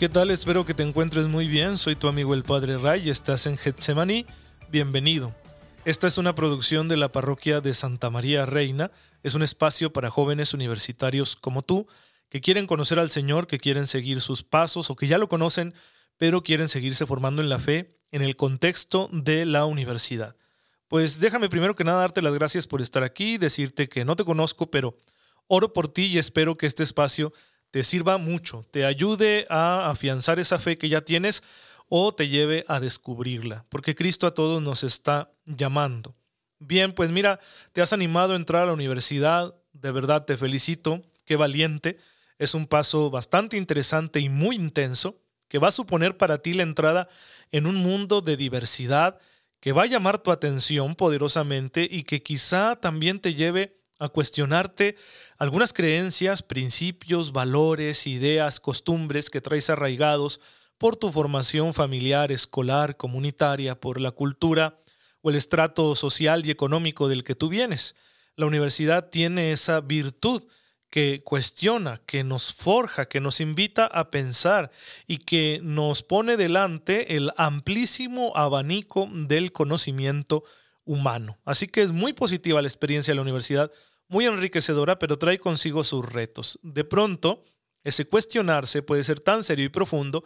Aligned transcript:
¿Qué 0.00 0.08
tal? 0.08 0.30
Espero 0.30 0.64
que 0.64 0.72
te 0.72 0.82
encuentres 0.82 1.26
muy 1.28 1.46
bien. 1.46 1.76
Soy 1.76 1.94
tu 1.94 2.08
amigo 2.08 2.32
el 2.32 2.42
Padre 2.42 2.78
Ray 2.78 3.10
estás 3.10 3.44
en 3.44 3.58
Getsemaní. 3.58 4.24
Bienvenido. 4.70 5.34
Esta 5.84 6.06
es 6.06 6.16
una 6.16 6.34
producción 6.34 6.88
de 6.88 6.96
la 6.96 7.12
parroquia 7.12 7.60
de 7.60 7.74
Santa 7.74 8.08
María 8.08 8.46
Reina. 8.46 8.90
Es 9.22 9.34
un 9.34 9.42
espacio 9.42 9.92
para 9.92 10.08
jóvenes 10.08 10.54
universitarios 10.54 11.36
como 11.36 11.60
tú 11.60 11.86
que 12.30 12.40
quieren 12.40 12.66
conocer 12.66 12.98
al 12.98 13.10
Señor, 13.10 13.46
que 13.46 13.58
quieren 13.58 13.86
seguir 13.86 14.22
sus 14.22 14.42
pasos 14.42 14.88
o 14.88 14.96
que 14.96 15.06
ya 15.06 15.18
lo 15.18 15.28
conocen, 15.28 15.74
pero 16.16 16.42
quieren 16.42 16.68
seguirse 16.70 17.04
formando 17.04 17.42
en 17.42 17.50
la 17.50 17.58
fe 17.58 17.92
en 18.10 18.22
el 18.22 18.36
contexto 18.36 19.10
de 19.12 19.44
la 19.44 19.66
universidad. 19.66 20.34
Pues 20.88 21.20
déjame 21.20 21.50
primero 21.50 21.76
que 21.76 21.84
nada 21.84 22.00
darte 22.00 22.22
las 22.22 22.32
gracias 22.32 22.66
por 22.66 22.80
estar 22.80 23.02
aquí, 23.02 23.36
decirte 23.36 23.90
que 23.90 24.06
no 24.06 24.16
te 24.16 24.24
conozco, 24.24 24.70
pero 24.70 24.96
oro 25.46 25.74
por 25.74 25.88
ti 25.88 26.06
y 26.06 26.16
espero 26.16 26.56
que 26.56 26.64
este 26.64 26.84
espacio 26.84 27.34
te 27.70 27.84
sirva 27.84 28.18
mucho, 28.18 28.64
te 28.70 28.84
ayude 28.84 29.46
a 29.48 29.90
afianzar 29.90 30.38
esa 30.38 30.58
fe 30.58 30.76
que 30.76 30.88
ya 30.88 31.02
tienes 31.02 31.42
o 31.88 32.12
te 32.14 32.28
lleve 32.28 32.64
a 32.68 32.80
descubrirla, 32.80 33.64
porque 33.68 33.94
Cristo 33.94 34.26
a 34.26 34.34
todos 34.34 34.62
nos 34.62 34.84
está 34.84 35.32
llamando. 35.44 36.14
Bien, 36.58 36.92
pues 36.92 37.10
mira, 37.10 37.40
te 37.72 37.82
has 37.82 37.92
animado 37.92 38.34
a 38.34 38.36
entrar 38.36 38.62
a 38.62 38.66
la 38.66 38.72
universidad, 38.72 39.54
de 39.72 39.90
verdad 39.90 40.24
te 40.24 40.36
felicito, 40.36 41.00
qué 41.24 41.36
valiente, 41.36 41.98
es 42.38 42.54
un 42.54 42.66
paso 42.66 43.10
bastante 43.10 43.56
interesante 43.56 44.20
y 44.20 44.28
muy 44.28 44.56
intenso, 44.56 45.20
que 45.48 45.58
va 45.58 45.68
a 45.68 45.72
suponer 45.72 46.16
para 46.16 46.38
ti 46.38 46.52
la 46.52 46.62
entrada 46.62 47.08
en 47.50 47.66
un 47.66 47.76
mundo 47.76 48.20
de 48.20 48.36
diversidad 48.36 49.18
que 49.58 49.72
va 49.72 49.82
a 49.82 49.86
llamar 49.86 50.18
tu 50.18 50.30
atención 50.30 50.94
poderosamente 50.94 51.86
y 51.90 52.04
que 52.04 52.22
quizá 52.22 52.76
también 52.76 53.20
te 53.20 53.34
lleve 53.34 53.79
a 54.00 54.08
cuestionarte 54.08 54.96
algunas 55.38 55.72
creencias, 55.72 56.42
principios, 56.42 57.32
valores, 57.32 58.06
ideas, 58.06 58.58
costumbres 58.58 59.30
que 59.30 59.40
traes 59.40 59.70
arraigados 59.70 60.40
por 60.78 60.96
tu 60.96 61.12
formación 61.12 61.74
familiar, 61.74 62.32
escolar, 62.32 62.96
comunitaria, 62.96 63.78
por 63.78 64.00
la 64.00 64.10
cultura 64.10 64.78
o 65.20 65.30
el 65.30 65.36
estrato 65.36 65.94
social 65.94 66.44
y 66.46 66.50
económico 66.50 67.08
del 67.08 67.22
que 67.22 67.34
tú 67.34 67.50
vienes. 67.50 67.94
La 68.34 68.46
universidad 68.46 69.10
tiene 69.10 69.52
esa 69.52 69.80
virtud 69.82 70.44
que 70.88 71.20
cuestiona, 71.22 72.00
que 72.06 72.24
nos 72.24 72.52
forja, 72.52 73.06
que 73.06 73.20
nos 73.20 73.40
invita 73.40 73.86
a 73.86 74.10
pensar 74.10 74.70
y 75.06 75.18
que 75.18 75.60
nos 75.62 76.02
pone 76.02 76.38
delante 76.38 77.16
el 77.16 77.30
amplísimo 77.36 78.32
abanico 78.34 79.08
del 79.12 79.52
conocimiento 79.52 80.42
humano. 80.84 81.38
Así 81.44 81.68
que 81.68 81.82
es 81.82 81.92
muy 81.92 82.12
positiva 82.12 82.60
la 82.60 82.68
experiencia 82.68 83.12
de 83.12 83.16
la 83.16 83.22
universidad 83.22 83.70
muy 84.10 84.26
enriquecedora, 84.26 84.98
pero 84.98 85.18
trae 85.18 85.38
consigo 85.38 85.84
sus 85.84 86.06
retos. 86.12 86.58
De 86.62 86.84
pronto, 86.84 87.44
ese 87.84 88.04
cuestionarse 88.04 88.82
puede 88.82 89.04
ser 89.04 89.20
tan 89.20 89.44
serio 89.44 89.64
y 89.64 89.70
profundo 89.70 90.24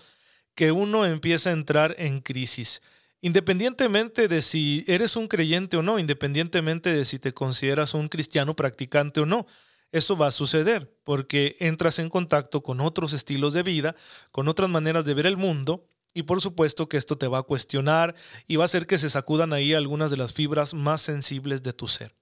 que 0.54 0.72
uno 0.72 1.04
empieza 1.04 1.50
a 1.50 1.52
entrar 1.52 1.94
en 1.98 2.20
crisis. 2.20 2.80
Independientemente 3.20 4.26
de 4.26 4.42
si 4.42 4.84
eres 4.86 5.16
un 5.16 5.28
creyente 5.28 5.76
o 5.76 5.82
no, 5.82 5.98
independientemente 5.98 6.94
de 6.94 7.04
si 7.04 7.18
te 7.18 7.34
consideras 7.34 7.94
un 7.94 8.08
cristiano 8.08 8.56
practicante 8.56 9.20
o 9.20 9.26
no, 9.26 9.46
eso 9.92 10.16
va 10.16 10.28
a 10.28 10.32
suceder 10.32 10.92
porque 11.04 11.56
entras 11.60 11.98
en 11.98 12.08
contacto 12.08 12.62
con 12.62 12.80
otros 12.80 13.12
estilos 13.12 13.52
de 13.52 13.62
vida, 13.62 13.94
con 14.32 14.48
otras 14.48 14.70
maneras 14.70 15.04
de 15.04 15.14
ver 15.14 15.26
el 15.26 15.36
mundo 15.36 15.86
y 16.14 16.22
por 16.22 16.40
supuesto 16.40 16.88
que 16.88 16.96
esto 16.96 17.18
te 17.18 17.28
va 17.28 17.38
a 17.38 17.42
cuestionar 17.42 18.14
y 18.46 18.56
va 18.56 18.64
a 18.64 18.66
hacer 18.66 18.86
que 18.86 18.98
se 18.98 19.10
sacudan 19.10 19.52
ahí 19.52 19.74
algunas 19.74 20.10
de 20.10 20.16
las 20.16 20.32
fibras 20.32 20.72
más 20.72 21.02
sensibles 21.02 21.62
de 21.62 21.74
tu 21.74 21.86
ser. 21.86 22.14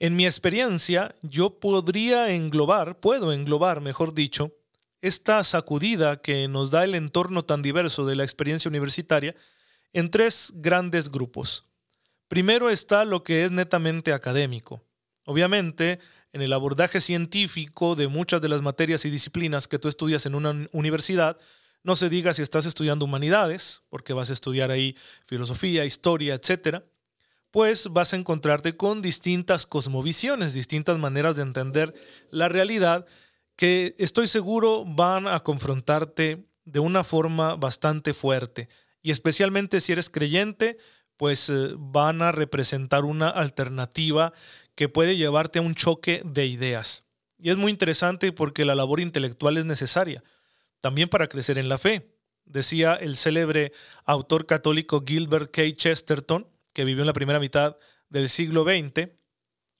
En 0.00 0.14
mi 0.14 0.26
experiencia, 0.26 1.16
yo 1.22 1.58
podría 1.58 2.32
englobar, 2.32 3.00
puedo 3.00 3.32
englobar, 3.32 3.80
mejor 3.80 4.14
dicho, 4.14 4.54
esta 5.00 5.42
sacudida 5.42 6.22
que 6.22 6.46
nos 6.46 6.70
da 6.70 6.84
el 6.84 6.94
entorno 6.94 7.44
tan 7.44 7.62
diverso 7.62 8.06
de 8.06 8.14
la 8.14 8.22
experiencia 8.22 8.68
universitaria 8.68 9.34
en 9.92 10.10
tres 10.10 10.52
grandes 10.54 11.10
grupos. 11.10 11.66
Primero 12.28 12.70
está 12.70 13.04
lo 13.04 13.24
que 13.24 13.44
es 13.44 13.50
netamente 13.50 14.12
académico. 14.12 14.84
Obviamente, 15.24 15.98
en 16.32 16.42
el 16.42 16.52
abordaje 16.52 17.00
científico 17.00 17.96
de 17.96 18.06
muchas 18.06 18.40
de 18.40 18.48
las 18.48 18.62
materias 18.62 19.04
y 19.04 19.10
disciplinas 19.10 19.66
que 19.66 19.80
tú 19.80 19.88
estudias 19.88 20.26
en 20.26 20.36
una 20.36 20.68
universidad, 20.70 21.38
no 21.82 21.96
se 21.96 22.08
diga 22.08 22.34
si 22.34 22.42
estás 22.42 22.66
estudiando 22.66 23.04
humanidades, 23.04 23.82
porque 23.88 24.12
vas 24.12 24.30
a 24.30 24.34
estudiar 24.34 24.70
ahí 24.70 24.96
filosofía, 25.24 25.84
historia, 25.84 26.34
etcétera 26.34 26.84
pues 27.50 27.88
vas 27.90 28.12
a 28.12 28.16
encontrarte 28.16 28.76
con 28.76 29.02
distintas 29.02 29.66
cosmovisiones, 29.66 30.54
distintas 30.54 30.98
maneras 30.98 31.36
de 31.36 31.42
entender 31.42 31.94
la 32.30 32.48
realidad 32.48 33.06
que 33.56 33.94
estoy 33.98 34.28
seguro 34.28 34.84
van 34.86 35.26
a 35.26 35.40
confrontarte 35.40 36.46
de 36.64 36.80
una 36.80 37.02
forma 37.02 37.56
bastante 37.56 38.14
fuerte. 38.14 38.68
Y 39.02 39.10
especialmente 39.10 39.80
si 39.80 39.92
eres 39.92 40.10
creyente, 40.10 40.76
pues 41.16 41.50
eh, 41.50 41.70
van 41.76 42.22
a 42.22 42.32
representar 42.32 43.04
una 43.04 43.28
alternativa 43.28 44.32
que 44.74 44.88
puede 44.88 45.16
llevarte 45.16 45.58
a 45.58 45.62
un 45.62 45.74
choque 45.74 46.22
de 46.24 46.46
ideas. 46.46 47.04
Y 47.38 47.50
es 47.50 47.56
muy 47.56 47.70
interesante 47.70 48.32
porque 48.32 48.64
la 48.64 48.74
labor 48.74 49.00
intelectual 49.00 49.56
es 49.56 49.64
necesaria, 49.64 50.22
también 50.80 51.08
para 51.08 51.28
crecer 51.28 51.58
en 51.58 51.68
la 51.68 51.78
fe. 51.78 52.14
Decía 52.44 52.94
el 52.94 53.16
célebre 53.16 53.72
autor 54.04 54.46
católico 54.46 55.04
Gilbert 55.06 55.50
K. 55.50 55.62
Chesterton, 55.74 56.46
que 56.78 56.84
vivió 56.84 57.02
en 57.02 57.08
la 57.08 57.12
primera 57.12 57.40
mitad 57.40 57.76
del 58.08 58.28
siglo 58.28 58.62
XX, 58.62 59.08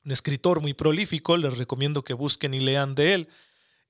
un 0.04 0.10
escritor 0.10 0.60
muy 0.60 0.74
prolífico, 0.74 1.36
les 1.36 1.56
recomiendo 1.56 2.02
que 2.02 2.12
busquen 2.12 2.54
y 2.54 2.58
lean 2.58 2.96
de 2.96 3.14
él. 3.14 3.28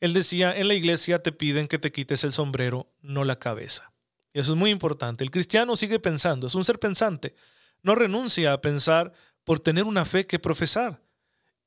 Él 0.00 0.12
decía, 0.12 0.54
en 0.54 0.68
la 0.68 0.74
iglesia 0.74 1.22
te 1.22 1.32
piden 1.32 1.68
que 1.68 1.78
te 1.78 1.90
quites 1.90 2.22
el 2.24 2.34
sombrero, 2.34 2.92
no 3.00 3.24
la 3.24 3.38
cabeza. 3.38 3.94
Eso 4.34 4.52
es 4.52 4.58
muy 4.58 4.68
importante. 4.68 5.24
El 5.24 5.30
cristiano 5.30 5.74
sigue 5.74 5.98
pensando, 5.98 6.48
es 6.48 6.54
un 6.54 6.66
ser 6.66 6.78
pensante. 6.78 7.34
No 7.82 7.94
renuncia 7.94 8.52
a 8.52 8.60
pensar 8.60 9.14
por 9.42 9.58
tener 9.58 9.84
una 9.84 10.04
fe 10.04 10.26
que 10.26 10.38
profesar. 10.38 11.00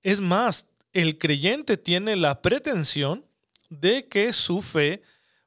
Es 0.04 0.22
más, 0.22 0.68
el 0.94 1.18
creyente 1.18 1.76
tiene 1.76 2.18
la 2.18 2.44
pretensión 2.44 3.26
de 3.72 4.08
que 4.08 4.32
su 4.32 4.62
fe 4.62 5.02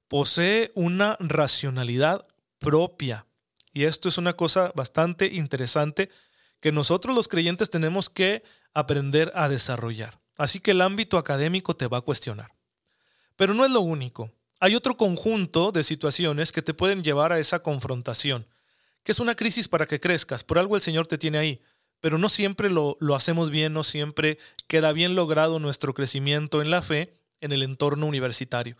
posee 0.08 0.72
una 0.74 1.16
racionalidad 1.20 2.26
propia. 2.58 3.26
Y 3.74 3.84
esto 3.84 4.08
es 4.08 4.16
una 4.16 4.34
cosa 4.34 4.72
bastante 4.74 5.26
interesante 5.26 6.08
que 6.60 6.72
nosotros 6.72 7.14
los 7.14 7.28
creyentes 7.28 7.68
tenemos 7.68 8.08
que 8.08 8.44
aprender 8.72 9.32
a 9.34 9.48
desarrollar. 9.48 10.18
Así 10.38 10.60
que 10.60 10.70
el 10.70 10.80
ámbito 10.80 11.18
académico 11.18 11.74
te 11.76 11.88
va 11.88 11.98
a 11.98 12.02
cuestionar. 12.02 12.54
Pero 13.36 13.52
no 13.52 13.64
es 13.64 13.72
lo 13.72 13.80
único. 13.80 14.30
Hay 14.60 14.76
otro 14.76 14.96
conjunto 14.96 15.72
de 15.72 15.82
situaciones 15.82 16.52
que 16.52 16.62
te 16.62 16.72
pueden 16.72 17.02
llevar 17.02 17.32
a 17.32 17.40
esa 17.40 17.62
confrontación, 17.62 18.46
que 19.02 19.12
es 19.12 19.18
una 19.18 19.34
crisis 19.34 19.68
para 19.68 19.86
que 19.86 20.00
crezcas. 20.00 20.44
Por 20.44 20.58
algo 20.58 20.76
el 20.76 20.82
Señor 20.82 21.08
te 21.08 21.18
tiene 21.18 21.38
ahí, 21.38 21.60
pero 22.00 22.16
no 22.16 22.28
siempre 22.28 22.70
lo, 22.70 22.96
lo 23.00 23.16
hacemos 23.16 23.50
bien, 23.50 23.72
no 23.72 23.82
siempre 23.82 24.38
queda 24.68 24.92
bien 24.92 25.16
logrado 25.16 25.58
nuestro 25.58 25.94
crecimiento 25.94 26.62
en 26.62 26.70
la 26.70 26.80
fe 26.80 27.12
en 27.40 27.50
el 27.50 27.62
entorno 27.62 28.06
universitario. 28.06 28.76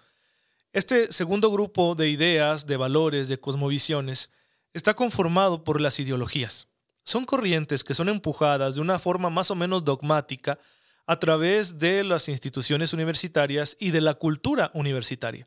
Este 0.73 1.13
segundo 1.13 1.51
grupo 1.51 1.97
de 1.97 2.09
ideas, 2.09 2.67
de 2.67 2.77
valores, 2.77 3.29
de 3.29 3.39
cosmovisiones, 3.39 4.31
está 4.75 4.93
conformado 4.95 5.65
por 5.65 5.81
las 5.81 5.99
ideologías. 5.99 6.69
Son 7.05 7.25
corrientes 7.25 7.85
que 7.85 7.95
son 7.95 8.09
empujadas 8.09 8.75
de 8.75 8.81
una 8.81 8.99
forma 8.99 9.31
más 9.31 9.51
o 9.51 9.55
menos 9.55 9.85
dogmática 9.85 10.59
a 11.07 11.19
través 11.19 11.79
de 11.79 12.03
las 12.05 12.29
instituciones 12.29 12.93
universitarias 12.93 13.77
y 13.79 13.91
de 13.91 14.01
la 14.01 14.15
cultura 14.15 14.71
universitaria. 14.75 15.47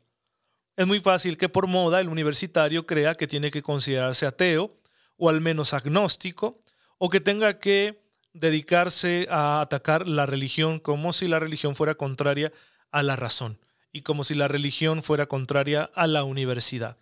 Es 0.76 0.86
muy 0.86 1.00
fácil 1.00 1.36
que 1.36 1.48
por 1.48 1.66
moda 1.66 2.00
el 2.00 2.08
universitario 2.08 2.86
crea 2.86 3.14
que 3.14 3.26
tiene 3.26 3.50
que 3.50 3.62
considerarse 3.62 4.26
ateo 4.26 4.76
o 5.16 5.28
al 5.28 5.40
menos 5.40 5.74
agnóstico 5.74 6.62
o 6.96 7.10
que 7.10 7.20
tenga 7.20 7.58
que 7.58 8.00
dedicarse 8.32 9.26
a 9.30 9.60
atacar 9.60 10.08
la 10.08 10.26
religión 10.26 10.78
como 10.78 11.12
si 11.12 11.26
la 11.26 11.40
religión 11.40 11.74
fuera 11.74 11.96
contraria 11.96 12.52
a 12.92 13.02
la 13.02 13.16
razón 13.16 13.58
y 13.92 14.02
como 14.02 14.22
si 14.22 14.34
la 14.34 14.48
religión 14.48 15.02
fuera 15.02 15.26
contraria 15.26 15.90
a 15.94 16.06
la 16.06 16.22
universidad. 16.22 16.96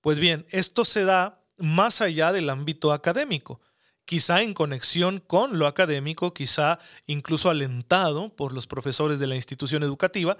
Pues 0.00 0.20
bien, 0.20 0.46
esto 0.50 0.84
se 0.84 1.04
da 1.04 1.42
más 1.58 2.00
allá 2.00 2.32
del 2.32 2.50
ámbito 2.50 2.92
académico, 2.92 3.60
quizá 4.04 4.42
en 4.42 4.54
conexión 4.54 5.20
con 5.20 5.58
lo 5.58 5.66
académico, 5.66 6.32
quizá 6.32 6.78
incluso 7.06 7.50
alentado 7.50 8.28
por 8.30 8.52
los 8.52 8.66
profesores 8.66 9.18
de 9.18 9.26
la 9.26 9.36
institución 9.36 9.82
educativa, 9.82 10.38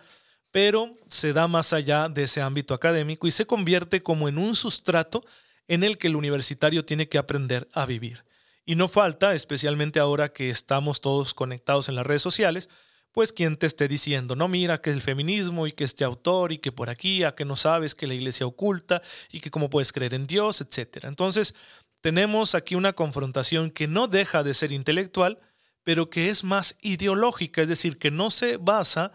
pero 0.51 0.95
se 1.09 1.33
da 1.33 1.49
más 1.49 1.73
allá 1.73 2.09
de 2.09 2.23
ese 2.23 2.41
ámbito 2.41 2.73
académico 2.73 3.27
y 3.27 3.33
se 3.33 3.47
convierte 3.47 4.03
como 4.03 4.29
en 4.29 4.39
un 4.39 4.57
sustrato 4.57 5.25
en 5.69 5.83
el 5.85 5.99
que 5.99 6.07
el 6.07 6.17
universitario 6.17 6.85
tiene 6.85 7.09
que 7.09 7.19
aprender 7.19 7.69
a 7.73 7.87
vivir. 7.87 8.25
Y 8.65 8.75
no 8.75 8.89
falta, 8.89 9.35
especialmente 9.35 10.01
ahora 10.01 10.33
que 10.33 10.51
estamos 10.51 11.01
todos 11.01 11.35
conectados 11.35 11.89
en 11.89 11.95
las 11.95 12.07
redes 12.07 12.23
sociales, 12.23 12.69
pues 13.17 13.33
quien 13.33 13.57
te 13.57 13.67
esté 13.67 13.89
diciendo, 13.89 14.37
no, 14.37 14.47
mira 14.47 14.77
que 14.77 14.91
el 14.91 15.01
feminismo 15.01 15.67
y 15.67 15.73
que 15.73 15.85
este 15.85 16.05
autor 16.05 16.53
y 16.53 16.59
que 16.59 16.71
por 16.71 16.91
aquí, 16.91 17.25
a 17.25 17.35
que 17.35 17.47
no 17.47 17.57
sabes 17.57 17.95
que 17.95 18.07
la 18.07 18.13
iglesia 18.13 18.47
oculta 18.47 19.01
y 19.33 19.41
que 19.41 19.51
cómo 19.51 19.71
puedes 19.71 19.91
creer 19.91 20.13
en 20.13 20.27
Dios, 20.27 20.61
etc. 20.61 21.05
Entonces, 21.05 21.55
tenemos 22.03 22.55
aquí 22.55 22.75
una 22.75 22.93
confrontación 22.93 23.71
que 23.71 23.89
no 23.89 24.07
deja 24.07 24.43
de 24.43 24.53
ser 24.53 24.71
intelectual, 24.71 25.39
pero 25.83 26.11
que 26.11 26.29
es 26.29 26.45
más 26.45 26.77
ideológica, 26.83 27.63
es 27.63 27.71
decir, 27.71 27.97
que 27.97 28.11
no 28.11 28.31
se 28.31 28.59
basa 28.59 29.13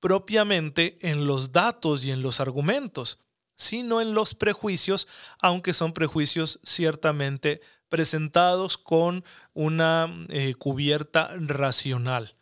propiamente 0.00 0.96
en 1.02 1.26
los 1.26 1.52
datos 1.52 2.06
y 2.06 2.10
en 2.10 2.22
los 2.22 2.40
argumentos, 2.40 3.18
sino 3.54 4.00
en 4.00 4.14
los 4.14 4.34
prejuicios, 4.34 5.08
aunque 5.42 5.74
son 5.74 5.92
prejuicios 5.92 6.58
ciertamente 6.64 7.60
presentados 7.90 8.78
con 8.78 9.24
una 9.52 10.08
eh, 10.30 10.54
cubierta 10.54 11.34
racional. 11.36 12.34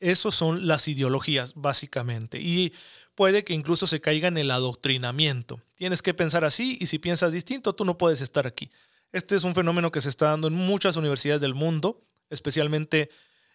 Esos 0.00 0.34
son 0.34 0.66
las 0.66 0.88
ideologías, 0.88 1.54
básicamente. 1.54 2.40
Y 2.40 2.72
puede 3.14 3.44
que 3.44 3.52
incluso 3.52 3.86
se 3.86 4.00
caiga 4.00 4.28
en 4.28 4.38
el 4.38 4.50
adoctrinamiento. 4.50 5.60
Tienes 5.76 6.02
que 6.02 6.14
pensar 6.14 6.44
así 6.44 6.78
y 6.80 6.86
si 6.86 6.98
piensas 6.98 7.32
distinto, 7.32 7.74
tú 7.74 7.84
no 7.84 7.98
puedes 7.98 8.22
estar 8.22 8.46
aquí. 8.46 8.70
Este 9.12 9.36
es 9.36 9.44
un 9.44 9.54
fenómeno 9.54 9.90
que 9.92 10.00
se 10.00 10.08
está 10.08 10.26
dando 10.26 10.48
en 10.48 10.54
muchas 10.54 10.96
universidades 10.96 11.40
del 11.40 11.54
mundo, 11.54 12.02
especialmente 12.30 13.10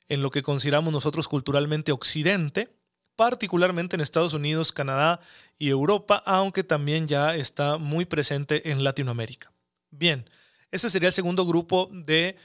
en 0.08 0.22
lo 0.22 0.30
que 0.30 0.44
consideramos 0.44 0.94
nosotros 0.94 1.28
culturalmente 1.28 1.92
occidente, 1.92 2.70
particularmente 3.16 3.96
en 3.96 4.02
Estados 4.02 4.34
Unidos, 4.34 4.72
Canadá 4.72 5.22
y 5.58 5.70
Europa, 5.70 6.22
aunque 6.26 6.64
también 6.64 7.08
ya 7.08 7.36
está 7.36 7.78
muy 7.78 8.06
presente 8.06 8.70
en 8.70 8.84
Latinoamérica. 8.84 9.52
Bien, 9.90 10.30
ese 10.72 10.90
sería 10.90 11.08
el 11.08 11.14
segundo 11.14 11.46
grupo 11.46 11.90
de 11.92 12.36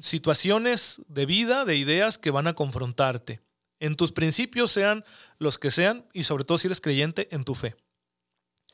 situaciones 0.00 1.02
de 1.08 1.26
vida, 1.26 1.64
de 1.64 1.76
ideas 1.76 2.18
que 2.18 2.30
van 2.30 2.46
a 2.46 2.54
confrontarte. 2.54 3.40
En 3.78 3.96
tus 3.96 4.12
principios 4.12 4.72
sean 4.72 5.04
los 5.38 5.58
que 5.58 5.70
sean 5.70 6.06
y 6.12 6.24
sobre 6.24 6.44
todo 6.44 6.58
si 6.58 6.68
eres 6.68 6.80
creyente 6.80 7.28
en 7.30 7.44
tu 7.44 7.54
fe. 7.54 7.76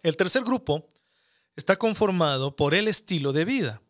El 0.03 0.17
tercer 0.17 0.43
grupo 0.43 0.87
está 1.57 1.77
conformado 1.77 2.57
por 2.57 2.75
el 2.75 2.89
estilo 2.89 3.33
de 3.33 3.45
vida. 3.45 3.83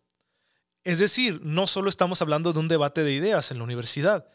Es 0.84 0.99
decir, 0.99 1.40
no 1.43 1.67
solo 1.67 1.88
estamos 1.88 2.23
hablando 2.23 2.52
de 2.52 2.58
un 2.58 2.69
debate 2.69 3.05
de 3.05 3.12
ideas 3.12 3.50
en 3.50 3.58
la 3.58 3.64
universidad, 3.64 4.26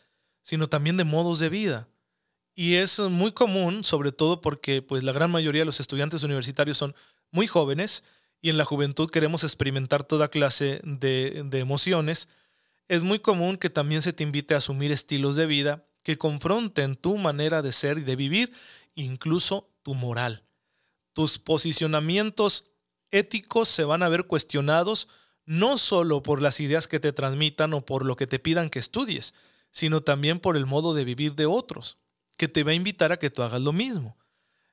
sino 0.42 0.70
también 0.70 0.98
de 0.98 1.04
modos 1.04 1.40
de 1.40 1.50
vida. 1.50 1.88
Y 2.56 2.76
es 2.76 3.00
muy 3.00 3.34
común, 3.34 3.84
sobre 3.84 4.12
todo 4.12 4.42
porque 4.42 4.82
pues, 4.82 5.04
la 5.04 5.12
gran 5.12 5.30
mayoría 5.30 5.62
de 5.62 5.66
los 5.66 5.80
estudiantes 5.80 6.24
universitarios 6.24 6.78
son 6.78 6.96
muy 7.32 7.48
jóvenes 7.48 8.04
y 8.42 8.50
en 8.50 8.58
la 8.58 8.66
juventud 8.66 9.10
queremos 9.10 9.44
experimentar 9.44 10.04
toda 10.04 10.30
clase 10.30 10.80
de, 10.84 11.44
de 11.46 11.60
emociones. 11.60 12.30
Es 12.88 13.04
muy 13.04 13.20
común 13.20 13.58
que 13.58 13.70
también 13.70 14.02
se 14.02 14.14
te 14.14 14.24
invite 14.24 14.54
a 14.54 14.58
asumir 14.58 14.92
estilos 14.92 15.36
de 15.36 15.46
vida 15.46 15.86
que 16.04 16.18
confronten 16.18 16.96
tu 16.96 17.18
manera 17.18 17.62
de 17.62 17.74
ser 17.74 17.98
y 17.98 18.02
de 18.02 18.16
vivir, 18.16 18.54
incluso 18.96 19.70
tu 19.84 19.94
moral. 19.94 20.44
Tus 21.12 21.38
posicionamientos 21.38 22.72
éticos 23.12 23.68
se 23.68 23.84
van 23.84 24.04
a 24.04 24.10
ver 24.10 24.26
cuestionados 24.26 25.10
no 25.46 25.78
solo 25.78 26.22
por 26.22 26.42
las 26.42 26.60
ideas 26.60 26.88
que 26.88 27.00
te 27.00 27.12
transmitan 27.12 27.74
o 27.74 27.86
por 27.86 28.06
lo 28.06 28.16
que 28.16 28.28
te 28.28 28.40
pidan 28.40 28.70
que 28.70 28.80
estudies, 28.80 29.34
sino 29.72 30.02
también 30.02 30.40
por 30.40 30.56
el 30.56 30.66
modo 30.66 30.94
de 30.94 31.06
vivir 31.06 31.36
de 31.36 31.46
otros, 31.46 31.98
que 32.38 32.48
te 32.48 32.64
va 32.64 32.72
a 32.72 32.76
invitar 32.76 33.12
a 33.12 33.18
que 33.18 33.30
tú 33.30 33.44
hagas 33.44 33.62
lo 33.62 33.74
mismo. 33.74 34.18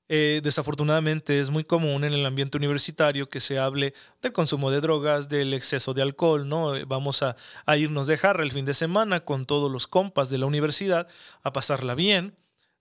Eh, 0.09 0.41
desafortunadamente 0.45 1.41
es 1.41 1.49
muy 1.49 1.65
común 1.65 2.05
en 2.05 2.12
el 2.12 2.27
ambiente 2.27 2.59
universitario 2.59 3.31
que 3.31 3.41
se 3.41 3.59
hable 3.59 3.95
del 4.21 4.33
consumo 4.33 4.71
de 4.71 4.83
drogas, 4.83 5.31
del 5.31 5.55
exceso 5.55 5.95
de 5.95 6.03
alcohol, 6.03 6.47
¿no? 6.47 6.77
Eh, 6.77 6.85
vamos 6.85 7.23
a, 7.23 7.37
irnos 7.77 8.06
de 8.06 8.19
jarra 8.19 8.43
el 8.43 8.53
fin 8.53 8.67
de 8.67 8.75
semana 8.75 9.25
con 9.25 9.47
todos 9.47 9.73
los 9.73 9.87
compas 9.87 10.29
de 10.29 10.37
la 10.37 10.45
universidad 10.45 11.09
a 11.43 11.55
pasarla 11.55 11.95
bien, 11.95 12.35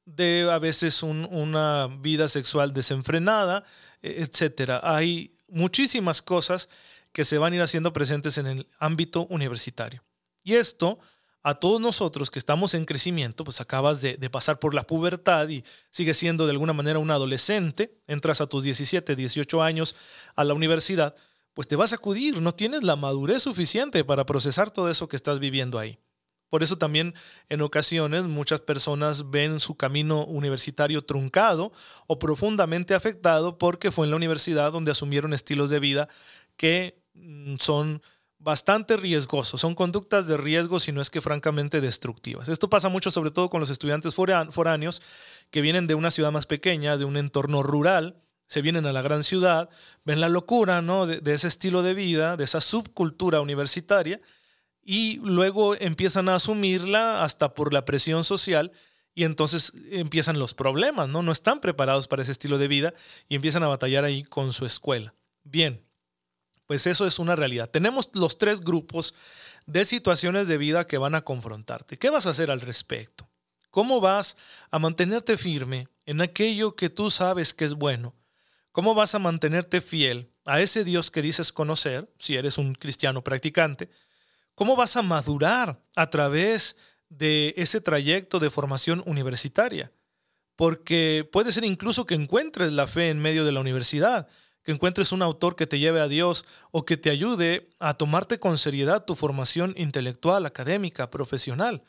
de 0.06 0.50
a 0.52 0.60
veces 0.60 1.02
una 1.02 1.88
vida 2.02 2.28
sexual 2.28 2.74
desenfrenada, 2.74 3.64
e, 4.02 4.24
etcétera. 4.24 4.82
Hay 4.84 5.32
muchísimas 5.48 6.22
cosas 6.22 6.68
que 7.14 7.24
se 7.24 7.38
van 7.38 7.54
a 7.54 7.56
ir 7.56 7.62
haciendo 7.62 7.94
presentes 7.94 8.38
en 8.38 8.48
el 8.48 8.68
ámbito 8.80 9.28
universitario. 9.30 10.04
Y 10.44 10.56
esto 10.56 11.00
a 11.44 11.56
todos 11.56 11.82
nosotros 11.82 12.32
que 12.32 12.40
estamos 12.40 12.74
en 12.74 12.86
crecimiento, 12.86 13.44
pues 13.44 13.60
acabas 13.60 14.02
de, 14.02 14.18
pasar 14.30 14.60
por 14.60 14.74
la 14.74 14.84
pubertad 14.84 15.50
y 15.50 15.64
sigues 15.90 16.18
siendo 16.18 16.46
de 16.46 16.52
alguna 16.52 16.72
manera 16.72 17.00
un 17.00 17.12
adolescente, 17.12 18.00
entras 18.08 18.40
a 18.40 18.48
tus 18.48 18.64
17, 18.64 19.16
18 19.16 19.62
años 19.62 19.96
a 20.36 20.46
la 20.46 20.54
universidad, 20.54 21.16
pues 21.54 21.68
te 21.68 21.76
vas 21.76 21.92
a 21.92 21.98
acudir, 21.98 22.42
no 22.42 22.56
tienes 22.56 22.84
la 22.84 22.96
madurez 22.96 23.44
suficiente 23.44 24.06
para 24.06 24.26
procesar 24.26 24.72
todo 24.72 24.90
eso 24.90 25.10
que 25.10 25.18
estás 25.18 25.40
viviendo 25.40 25.78
ahí. 25.78 26.00
Por 26.50 26.64
eso 26.64 26.78
también 26.78 27.14
en 27.50 27.62
ocasiones 27.62 28.24
muchas 28.24 28.62
personas 28.62 29.32
ven 29.32 29.60
su 29.60 29.76
camino 29.76 30.24
universitario 30.24 31.04
truncado 31.04 31.74
o 32.08 32.20
profundamente 32.20 32.94
afectado 32.94 33.58
porque 33.58 33.92
fue 33.92 34.06
en 34.06 34.12
la 34.12 34.18
universidad 34.18 34.72
donde 34.72 34.92
asumieron 34.92 35.34
estilos 35.34 35.72
de 35.72 35.80
vida 35.80 36.10
que 36.56 37.02
mm, 37.16 37.56
son 37.58 38.02
bastante 38.44 38.98
riesgosos, 38.98 39.62
son 39.62 39.74
conductas 39.74 40.28
de 40.28 40.36
riesgo, 40.36 40.80
si 40.80 40.92
no 40.92 41.02
es 41.02 41.10
que 41.10 41.22
francamente 41.22 41.80
destructivas. 41.80 42.50
Esto 42.50 42.70
pasa 42.70 42.90
mucho 42.90 43.10
sobre 43.10 43.32
todo 43.32 43.50
con 43.50 43.62
los 43.62 43.70
estudiantes 43.70 44.16
foráneos 44.16 45.02
que 45.50 45.62
vienen 45.62 45.88
de 45.88 45.96
una 45.96 46.12
ciudad 46.12 46.32
más 46.32 46.46
pequeña, 46.46 46.98
de 46.98 47.06
un 47.06 47.16
entorno 47.16 47.64
rural, 47.64 48.18
se 48.48 48.62
vienen 48.62 48.86
a 48.86 48.92
la 48.92 49.02
gran 49.02 49.24
ciudad, 49.24 49.70
ven 50.04 50.20
la 50.20 50.30
locura 50.30 50.82
¿no? 50.82 51.08
de, 51.08 51.22
de 51.22 51.34
ese 51.34 51.48
estilo 51.48 51.82
de 51.82 51.94
vida, 51.94 52.36
de 52.36 52.44
esa 52.44 52.60
subcultura 52.60 53.40
universitaria, 53.40 54.20
y 54.84 55.20
luego 55.24 55.76
empiezan 55.76 56.28
a 56.28 56.36
asumirla 56.36 57.24
hasta 57.24 57.54
por 57.54 57.74
la 57.74 57.86
presión 57.86 58.26
social 58.26 58.74
y 59.16 59.24
entonces 59.24 59.72
empiezan 59.92 60.40
los 60.40 60.54
problemas, 60.54 61.08
¿no? 61.08 61.22
No 61.22 61.32
están 61.32 61.62
preparados 61.62 62.08
para 62.08 62.24
ese 62.24 62.32
estilo 62.32 62.58
de 62.58 62.68
vida 62.68 62.94
y 63.30 63.36
empiezan 63.36 63.64
a 63.64 63.68
batallar 63.68 64.04
ahí 64.04 64.24
con 64.24 64.52
su 64.52 64.66
escuela. 64.66 65.14
Bien, 65.44 65.82
pues 66.68 66.88
eso 66.88 67.06
es 67.06 67.20
una 67.20 67.36
realidad. 67.36 67.70
Tenemos 67.70 68.10
los 68.14 68.38
tres 68.38 68.62
grupos 68.62 69.14
de 69.66 69.86
situaciones 69.86 70.48
de 70.48 70.58
vida 70.58 70.88
que 70.88 70.98
van 70.98 71.16
a 71.16 71.24
confrontarte. 71.24 71.98
¿Qué 71.98 72.10
vas 72.10 72.28
a 72.28 72.32
hacer 72.32 72.52
al 72.52 72.62
respecto? 72.62 73.30
¿Cómo 73.70 74.02
vas 74.02 74.38
a 74.72 74.80
mantenerte 74.80 75.38
firme 75.38 75.88
en 76.06 76.22
aquello 76.22 76.76
que 76.76 76.90
tú 76.90 77.10
sabes 77.10 77.54
que 77.54 77.66
es 77.66 77.74
bueno? 77.74 78.14
¿Cómo 78.72 78.96
vas 78.96 79.16
a 79.16 79.20
mantenerte 79.20 79.82
fiel 79.82 80.32
a 80.46 80.62
ese 80.62 80.84
Dios 80.84 81.12
que 81.12 81.22
dices 81.22 81.52
conocer, 81.52 82.12
si 82.20 82.36
eres 82.36 82.58
un 82.58 82.76
cristiano 82.76 83.24
practicante? 83.24 83.90
¿Cómo 84.56 84.76
vas 84.76 84.98
a 84.98 85.02
madurar 85.02 85.82
a 85.96 86.10
través 86.10 86.76
de 87.10 87.54
ese 87.58 87.82
trayecto 87.82 88.40
de 88.40 88.50
formación 88.50 89.04
universitaria? 89.06 89.92
Porque 90.56 91.28
puede 91.32 91.52
ser 91.52 91.64
incluso 91.64 92.06
que 92.06 92.16
encuentres 92.16 92.72
la 92.72 92.88
fe 92.88 93.10
en 93.10 93.20
medio 93.20 93.46
de 93.46 93.52
la 93.52 93.60
universidad 93.60 94.28
que 94.64 94.72
encuentres 94.72 95.12
un 95.12 95.22
autor 95.22 95.56
que 95.56 95.68
te 95.68 95.80
lleve 95.80 96.00
a 96.00 96.08
Dios 96.08 96.46
o 96.72 96.86
que 96.86 96.98
te 96.98 97.10
ayude 97.10 97.70
a 97.80 97.94
tomarte 97.96 98.40
con 98.40 98.58
seriedad 98.58 99.06
tu 99.06 99.16
formación 99.16 99.74
intelectual, 99.78 100.46
académica, 100.46 101.10
profesional. 101.10 101.84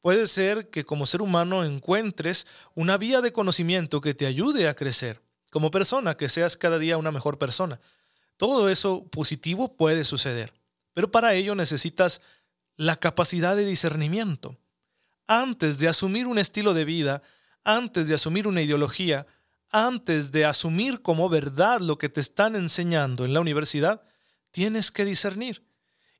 Puede 0.00 0.26
ser 0.26 0.70
que 0.70 0.84
como 0.84 1.04
ser 1.04 1.20
humano 1.20 1.64
encuentres 1.64 2.46
una 2.74 2.96
vía 2.96 3.20
de 3.20 3.32
conocimiento 3.32 4.00
que 4.00 4.14
te 4.14 4.26
ayude 4.26 4.68
a 4.68 4.74
crecer 4.74 5.20
como 5.50 5.70
persona, 5.70 6.16
que 6.16 6.28
seas 6.28 6.56
cada 6.56 6.78
día 6.78 6.96
una 6.96 7.12
mejor 7.12 7.38
persona. 7.38 7.80
Todo 8.36 8.68
eso 8.68 9.06
positivo 9.08 9.76
puede 9.76 10.04
suceder, 10.04 10.52
pero 10.92 11.10
para 11.10 11.34
ello 11.34 11.54
necesitas 11.54 12.20
la 12.76 12.96
capacidad 12.96 13.56
de 13.56 13.64
discernimiento. 13.64 14.56
Antes 15.26 15.78
de 15.78 15.88
asumir 15.88 16.26
un 16.26 16.38
estilo 16.38 16.72
de 16.72 16.84
vida, 16.84 17.22
antes 17.64 18.08
de 18.08 18.14
asumir 18.14 18.46
una 18.46 18.62
ideología, 18.62 19.26
antes 19.76 20.32
de 20.32 20.46
asumir 20.46 21.02
como 21.02 21.28
verdad 21.28 21.80
lo 21.80 21.98
que 21.98 22.08
te 22.08 22.22
están 22.22 22.56
enseñando 22.56 23.26
en 23.26 23.34
la 23.34 23.40
universidad, 23.40 24.02
tienes 24.50 24.90
que 24.90 25.04
discernir. 25.04 25.66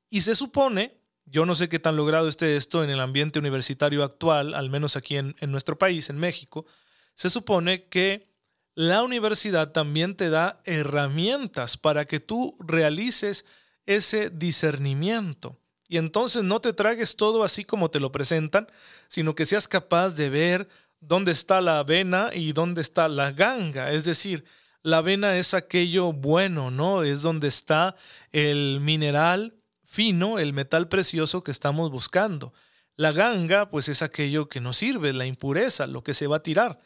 Y 0.09 0.21
se 0.21 0.35
supone, 0.35 1.01
yo 1.25 1.47
no 1.47 1.55
sé 1.55 1.67
qué 1.67 1.79
tan 1.79 1.95
logrado 1.95 2.29
esté 2.29 2.55
esto 2.55 2.83
en 2.83 2.91
el 2.91 2.99
ambiente 2.99 3.39
universitario 3.39 4.03
actual, 4.03 4.53
al 4.53 4.69
menos 4.69 4.95
aquí 4.95 5.17
en, 5.17 5.35
nuestro 5.47 5.75
país, 5.75 6.11
en 6.11 6.19
México, 6.19 6.67
se 7.15 7.31
supone 7.31 7.85
que 7.85 8.29
la 8.75 9.01
universidad 9.01 9.71
también 9.71 10.15
te 10.15 10.29
da 10.29 10.61
herramientas 10.63 11.77
para 11.77 12.05
que 12.05 12.19
tú 12.19 12.55
realices 12.59 13.43
ese 13.87 14.29
discernimiento. 14.29 15.59
Y 15.89 15.97
entonces 15.97 16.43
no 16.43 16.61
te 16.61 16.73
tragues 16.73 17.15
todo 17.15 17.43
así 17.43 17.65
como 17.65 17.89
te 17.89 17.99
lo 17.99 18.11
presentan, 18.11 18.67
sino 19.07 19.33
que 19.33 19.45
seas 19.45 19.67
capaz 19.67 20.11
de 20.11 20.29
ver 20.29 20.69
dónde 20.99 21.31
está 21.31 21.61
la 21.61 21.79
avena 21.79 22.29
y 22.33 22.53
dónde 22.53 22.81
está 22.81 23.07
la 23.07 23.31
ganga. 23.31 23.91
Es 23.91 24.03
decir, 24.03 24.45
la 24.83 24.97
avena 24.97 25.37
es 25.37 25.53
aquello 25.53 26.13
bueno, 26.13 26.71
¿no? 26.71 27.03
Es 27.03 27.21
donde 27.21 27.47
está 27.47 27.95
el 28.31 28.79
mineral 28.81 29.55
fino, 29.83 30.39
el 30.39 30.53
metal 30.53 30.87
precioso 30.87 31.43
que 31.43 31.51
estamos 31.51 31.91
buscando. 31.91 32.53
La 32.95 33.11
ganga, 33.11 33.69
pues 33.69 33.89
es 33.89 34.01
aquello 34.01 34.49
que 34.49 34.59
no 34.59 34.73
sirve, 34.73 35.13
la 35.13 35.25
impureza, 35.25 35.87
lo 35.87 36.03
que 36.03 36.13
se 36.13 36.27
va 36.27 36.37
a 36.37 36.43
tirar. 36.43 36.79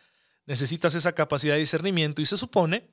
Necesitas 0.46 0.96
esa 0.96 1.14
capacidad 1.14 1.54
de 1.54 1.62
discernimiento 1.62 2.22
y 2.22 2.26
se 2.26 2.38
supone 2.38 2.90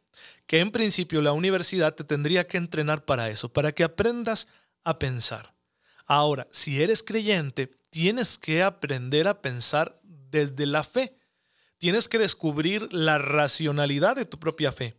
que 0.46 0.60
en 0.60 0.70
principio 0.70 1.22
la 1.22 1.32
universidad 1.32 1.94
te 1.94 2.04
tendría 2.04 2.46
que 2.46 2.56
entrenar 2.56 3.04
para 3.04 3.30
eso, 3.30 3.52
para 3.52 3.72
que 3.72 3.84
aprendas 3.84 4.48
a 4.84 4.98
pensar. 4.98 5.54
Ahora, 6.06 6.46
si 6.50 6.82
eres 6.82 7.02
creyente, 7.02 7.70
tienes 7.90 8.38
que 8.38 8.62
aprender 8.62 9.28
a 9.28 9.42
pensar 9.42 9.97
desde 10.30 10.66
la 10.66 10.84
fe. 10.84 11.16
Tienes 11.78 12.08
que 12.08 12.18
descubrir 12.18 12.92
la 12.92 13.18
racionalidad 13.18 14.16
de 14.16 14.24
tu 14.24 14.38
propia 14.38 14.72
fe 14.72 14.96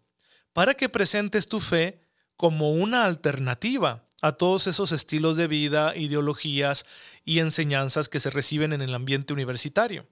para 0.53 0.73
que 0.73 0.89
presentes 0.89 1.47
tu 1.47 1.59
fe 1.59 2.01
como 2.35 2.71
una 2.71 3.05
alternativa 3.05 4.05
a 4.21 4.33
todos 4.33 4.67
esos 4.67 4.91
estilos 4.91 5.37
de 5.37 5.47
vida, 5.47 5.95
ideologías 5.95 6.85
y 7.23 7.39
enseñanzas 7.39 8.09
que 8.09 8.19
se 8.19 8.29
reciben 8.29 8.73
en 8.73 8.81
el 8.81 8.93
ambiente 8.93 9.33
universitario. 9.33 10.07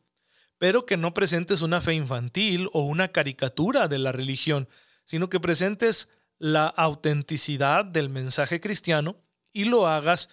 Pero 0.57 0.86
que 0.86 0.97
no 0.97 1.13
presentes 1.13 1.62
una 1.62 1.81
fe 1.81 1.93
infantil 1.93 2.69
o 2.74 2.83
una 2.83 3.09
caricatura 3.09 3.88
de 3.88 4.00
la 4.00 4.12
religión, 4.12 4.67
sino 5.05 5.29
que 5.29 5.39
presentes 5.39 6.09
la 6.39 6.67
autenticidad 6.67 7.86
del 7.86 8.09
mensaje 8.09 8.59
cristiano 8.59 9.17
y 9.51 9.65
lo 9.65 9.88
hagas 9.88 10.29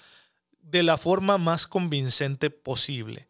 de 0.61 0.83
la 0.83 0.97
forma 0.97 1.38
más 1.38 1.67
convincente 1.67 2.50
posible. 2.50 3.29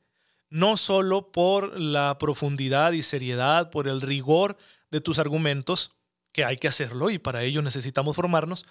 No 0.55 0.77
solo 0.77 1.33
por 1.33 1.81
la 1.81 2.17
profundidad 2.17 2.93
y 2.93 3.03
seriedad, 3.03 3.71
por 3.71 3.89
el 3.89 4.01
rigor 4.01 4.57
de 4.93 5.01
tus 5.01 5.19
argumentos, 5.19 5.97
que 6.33 6.45
hay 6.45 6.59
que 6.59 6.69
hacerlo 6.69 7.11
y 7.11 7.19
para 7.19 7.43
ello 7.43 7.61
necesitamos 7.61 8.15
formarnos, 8.15 8.65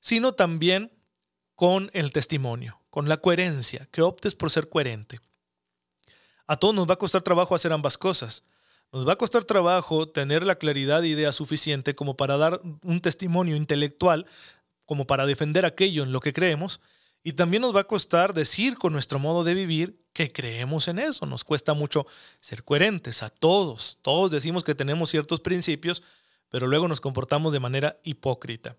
sino 0.00 0.32
también 0.32 0.90
con 1.54 1.92
el 1.94 2.10
testimonio, 2.10 2.82
con 2.90 3.08
la 3.08 3.18
coherencia, 3.18 3.86
que 3.92 4.02
optes 4.02 4.34
por 4.34 4.50
ser 4.50 4.68
coherente. 4.68 5.20
A 6.48 6.56
todos 6.56 6.74
nos 6.74 6.88
va 6.88 6.94
a 6.94 6.98
costar 6.98 7.22
trabajo 7.22 7.54
hacer 7.54 7.72
ambas 7.72 7.96
cosas. 7.96 8.42
Nos 8.90 9.06
va 9.06 9.12
a 9.12 9.18
costar 9.18 9.44
trabajo 9.44 10.08
tener 10.08 10.42
la 10.42 10.56
claridad 10.56 11.02
de 11.02 11.08
idea 11.08 11.30
suficiente 11.30 11.94
como 11.94 12.16
para 12.16 12.36
dar 12.36 12.60
un 12.82 13.00
testimonio 13.00 13.54
intelectual, 13.54 14.26
como 14.86 15.06
para 15.06 15.24
defender 15.24 15.64
aquello 15.64 16.02
en 16.02 16.10
lo 16.10 16.18
que 16.18 16.32
creemos, 16.32 16.80
y 17.22 17.34
también 17.34 17.60
nos 17.60 17.76
va 17.76 17.82
a 17.82 17.84
costar 17.84 18.34
decir 18.34 18.76
con 18.76 18.92
nuestro 18.92 19.20
modo 19.20 19.44
de 19.44 19.54
vivir 19.54 20.04
que 20.18 20.32
creemos 20.32 20.88
en 20.88 20.98
eso. 20.98 21.26
Nos 21.26 21.44
cuesta 21.44 21.74
mucho 21.74 22.04
ser 22.40 22.64
coherentes 22.64 23.22
a 23.22 23.30
todos. 23.30 23.98
Todos 24.02 24.32
decimos 24.32 24.64
que 24.64 24.74
tenemos 24.74 25.10
ciertos 25.10 25.38
principios, 25.38 26.02
pero 26.48 26.66
luego 26.66 26.88
nos 26.88 27.00
comportamos 27.00 27.52
de 27.52 27.60
manera 27.60 28.00
hipócrita. 28.02 28.74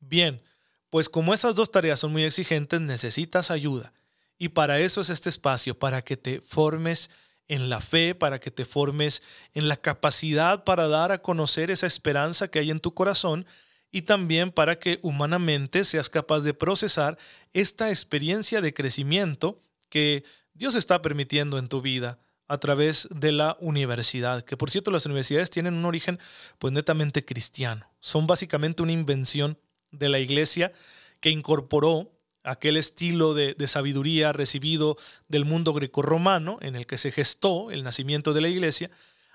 Bien, 0.00 0.42
pues 0.90 1.08
como 1.08 1.32
esas 1.32 1.54
dos 1.54 1.70
tareas 1.70 1.98
son 1.98 2.12
muy 2.12 2.24
exigentes, 2.24 2.78
necesitas 2.78 3.50
ayuda. 3.50 3.94
Y 4.36 4.50
para 4.50 4.80
eso 4.80 5.00
es 5.00 5.08
este 5.08 5.30
espacio, 5.30 5.78
para 5.78 6.02
que 6.02 6.18
te 6.18 6.42
formes 6.42 7.08
en 7.48 7.70
la 7.70 7.80
fe, 7.80 8.14
para 8.14 8.38
que 8.38 8.50
te 8.50 8.66
formes 8.66 9.22
en 9.54 9.68
la 9.68 9.78
capacidad 9.78 10.62
para 10.62 10.88
dar 10.88 11.10
a 11.10 11.22
conocer 11.22 11.70
esa 11.70 11.86
esperanza 11.86 12.48
que 12.48 12.58
hay 12.58 12.70
en 12.70 12.80
tu 12.80 12.92
corazón 12.92 13.46
y 13.90 14.02
también 14.02 14.50
para 14.50 14.78
que 14.78 14.98
humanamente 15.00 15.84
seas 15.84 16.10
capaz 16.10 16.40
de 16.40 16.52
procesar 16.52 17.16
esta 17.54 17.88
experiencia 17.88 18.60
de 18.60 18.74
crecimiento 18.74 19.56
que 19.88 20.24
Dios 20.62 20.76
está 20.76 21.02
permitiendo 21.02 21.58
en 21.58 21.66
tu 21.66 21.80
vida 21.80 22.20
a 22.46 22.58
través 22.58 23.08
de 23.10 23.32
la 23.32 23.56
universidad, 23.58 24.44
que 24.44 24.56
por 24.56 24.70
cierto 24.70 24.92
las 24.92 25.06
universidades 25.06 25.50
tienen 25.50 25.74
un 25.74 25.84
origen 25.84 26.20
pues 26.60 26.72
netamente 26.72 27.24
cristiano, 27.24 27.90
son 27.98 28.28
básicamente 28.28 28.84
una 28.84 28.92
invención 28.92 29.58
de 29.90 30.08
la 30.08 30.20
iglesia 30.20 30.72
que 31.18 31.30
incorporó 31.30 32.12
aquel 32.44 32.76
estilo 32.76 33.34
de, 33.34 33.54
de 33.54 33.66
sabiduría 33.66 34.32
recibido 34.32 34.96
del 35.26 35.44
mundo 35.44 35.72
grecorromano 35.72 36.58
en 36.60 36.76
el 36.76 36.86
que 36.86 36.96
se 36.96 37.10
gestó 37.10 37.72
el 37.72 37.82
nacimiento 37.82 38.32
de 38.32 38.42
la 38.42 38.48
iglesia, 38.48 38.88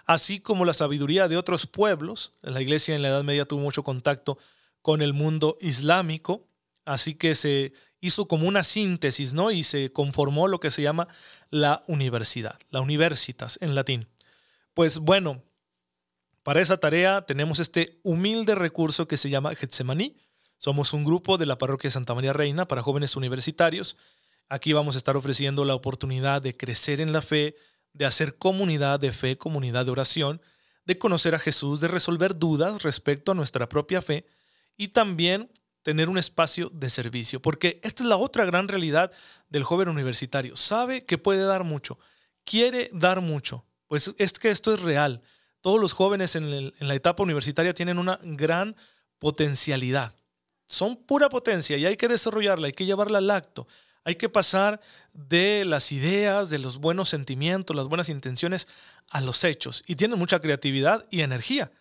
así 0.05 0.39
como 0.39 0.63
la 0.63 0.73
sabiduría 0.73 1.27
de 1.27 1.35
otros 1.35 1.67
pueblos. 1.67 2.35
La 2.41 2.61
iglesia 2.61 2.95
en 2.95 3.01
la 3.01 3.09
Edad 3.09 3.25
Media 3.25 3.43
tuvo 3.43 3.59
mucho 3.59 3.83
contacto 3.83 4.37
con 4.81 5.01
el 5.01 5.11
mundo 5.11 5.57
islámico, 5.59 6.47
así 6.85 7.15
que 7.15 7.35
se 7.35 7.73
hizo 7.99 8.27
como 8.27 8.47
una 8.47 8.63
síntesis, 8.63 9.33
¿no? 9.33 9.51
Y 9.51 9.63
se 9.63 9.91
conformó 9.91 10.47
lo 10.47 10.59
que 10.59 10.71
se 10.71 10.81
llama 10.81 11.07
la 11.49 11.83
universidad, 11.87 12.57
la 12.69 12.81
universitas 12.81 13.57
en 13.61 13.75
latín. 13.75 14.07
Pues 14.73 14.99
bueno, 14.99 15.43
para 16.43 16.61
esa 16.61 16.77
tarea 16.77 17.23
tenemos 17.23 17.59
este 17.59 17.99
humilde 18.03 18.55
recurso 18.55 19.07
que 19.07 19.17
se 19.17 19.29
llama 19.29 19.55
Getsemaní. 19.55 20.17
Somos 20.57 20.93
un 20.93 21.03
grupo 21.03 21.37
de 21.37 21.45
la 21.45 21.57
parroquia 21.57 21.89
Santa 21.89 22.15
María 22.15 22.33
Reina 22.33 22.67
para 22.67 22.81
jóvenes 22.81 23.15
universitarios. 23.15 23.97
Aquí 24.49 24.73
vamos 24.73 24.95
a 24.95 24.97
estar 24.97 25.17
ofreciendo 25.17 25.65
la 25.65 25.75
oportunidad 25.75 26.41
de 26.41 26.55
crecer 26.55 27.01
en 27.01 27.11
la 27.11 27.21
fe, 27.21 27.55
de 27.93 28.05
hacer 28.05 28.37
comunidad 28.37 28.99
de 28.99 29.11
fe, 29.11 29.37
comunidad 29.37 29.85
de 29.85 29.91
oración, 29.91 30.41
de 30.85 30.97
conocer 30.97 31.35
a 31.35 31.39
Jesús, 31.39 31.81
de 31.81 31.89
resolver 31.89 32.37
dudas 32.37 32.81
respecto 32.83 33.33
a 33.33 33.35
nuestra 33.35 33.67
propia 33.67 34.01
fe 34.01 34.25
y 34.77 34.89
también 34.89 35.51
tener 35.87 36.09
un 36.09 36.17
espacio 36.17 36.69
de 36.73 36.89
servicio, 36.89 37.41
porque 37.41 37.79
esta 37.81 38.03
es 38.03 38.09
la 38.09 38.17
otra 38.17 38.43
gran 38.43 38.67
realidad 38.67 39.09
del 39.47 39.63
joven 39.63 39.87
universitario. 39.87 40.57
Sabe 40.57 41.05
que 41.05 41.17
puede 41.17 41.45
dar 41.45 41.63
mucho, 41.63 41.97
quiere 42.43 42.89
dar 42.91 43.21
mucho, 43.21 43.63
pues 43.87 44.13
es 44.17 44.33
que 44.33 44.49
esto 44.49 44.73
es 44.73 44.81
real. 44.81 45.21
Todos 45.61 45.79
los 45.79 45.93
jóvenes 45.93 46.35
en, 46.35 46.73
la 46.77 46.93
etapa 46.93 47.23
universitaria 47.23 47.73
tienen 47.73 47.99
una 47.99 48.19
gran 48.21 48.75
potencialidad. 49.17 50.13
Son 50.65 50.97
pura 50.97 51.29
potencia 51.29 51.77
y 51.77 51.85
hay 51.85 51.95
que 51.95 52.09
desarrollarla, 52.09 52.67
hay 52.67 52.73
que 52.73 52.85
llevarla 52.85 53.19
al 53.19 53.31
acto. 53.31 53.65
Hay 54.03 54.15
que 54.15 54.27
pasar 54.27 54.81
de 55.13 55.63
las 55.63 55.93
ideas, 55.93 56.49
de 56.49 56.59
los 56.59 56.79
buenos 56.79 57.07
sentimientos, 57.07 57.77
las 57.77 57.87
buenas 57.87 58.09
intenciones 58.09 58.67
a 59.09 59.21
los 59.21 59.41
hechos. 59.45 59.85
Y 59.87 59.95
tienen 59.95 60.19
mucha 60.19 60.41
creatividad 60.41 61.07
y 61.11 61.21
energía. 61.21 61.71